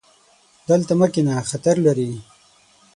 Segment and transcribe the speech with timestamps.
[0.69, 2.11] دلته مه کښېنه، خطر لري